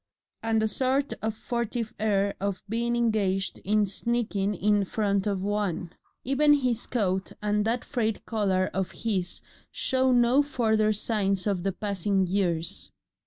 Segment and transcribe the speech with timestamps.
[0.41, 5.93] and a sort of furtive air of being engaged in sneaking in front of one;
[6.23, 11.71] even his coat and that frayed collar of his show no further signs of the
[11.71, 12.91] passing years.